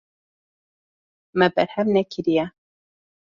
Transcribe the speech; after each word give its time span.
Me 1.37 1.47
berhev 1.55 1.85
nekiriye. 1.89 2.45